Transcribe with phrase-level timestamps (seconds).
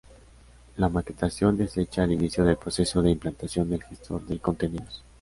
[0.77, 5.03] La maquetación es hecha al inicio del proceso de implantación del gestor de contenidos.